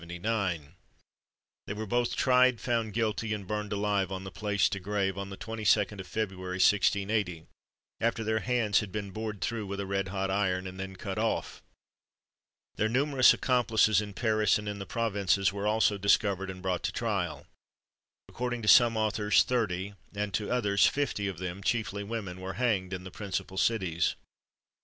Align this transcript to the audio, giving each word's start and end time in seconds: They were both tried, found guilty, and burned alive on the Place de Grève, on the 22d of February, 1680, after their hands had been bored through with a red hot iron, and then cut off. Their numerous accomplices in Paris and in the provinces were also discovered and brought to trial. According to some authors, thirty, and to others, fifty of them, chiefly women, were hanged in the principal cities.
They 0.03 1.73
were 1.75 1.85
both 1.85 2.15
tried, 2.15 2.59
found 2.59 2.91
guilty, 2.95 3.35
and 3.35 3.45
burned 3.45 3.71
alive 3.71 4.11
on 4.11 4.23
the 4.23 4.31
Place 4.31 4.67
de 4.67 4.79
Grève, 4.79 5.15
on 5.15 5.29
the 5.29 5.37
22d 5.37 5.99
of 5.99 6.07
February, 6.07 6.55
1680, 6.55 7.45
after 7.99 8.23
their 8.23 8.39
hands 8.39 8.79
had 8.79 8.91
been 8.91 9.11
bored 9.11 9.41
through 9.41 9.67
with 9.67 9.79
a 9.79 9.85
red 9.85 10.07
hot 10.07 10.31
iron, 10.31 10.65
and 10.65 10.79
then 10.79 10.95
cut 10.95 11.19
off. 11.19 11.61
Their 12.77 12.89
numerous 12.89 13.31
accomplices 13.31 14.01
in 14.01 14.15
Paris 14.15 14.57
and 14.57 14.67
in 14.67 14.79
the 14.79 14.87
provinces 14.87 15.53
were 15.53 15.67
also 15.67 15.99
discovered 15.99 16.49
and 16.49 16.63
brought 16.63 16.81
to 16.85 16.91
trial. 16.91 17.45
According 18.27 18.63
to 18.63 18.67
some 18.67 18.97
authors, 18.97 19.43
thirty, 19.43 19.93
and 20.15 20.33
to 20.33 20.49
others, 20.49 20.87
fifty 20.87 21.27
of 21.27 21.37
them, 21.37 21.61
chiefly 21.61 22.03
women, 22.03 22.41
were 22.41 22.53
hanged 22.53 22.91
in 22.91 23.03
the 23.03 23.11
principal 23.11 23.55
cities. 23.59 24.15